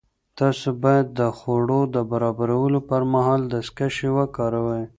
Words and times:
تاسو 0.39 0.67
باید 0.83 1.07
د 1.19 1.21
خوړو 1.37 1.81
د 1.95 1.97
برابرولو 2.11 2.79
پر 2.89 3.01
مهال 3.13 3.41
دستکشې 3.53 4.09
وکاروئ. 4.17 4.83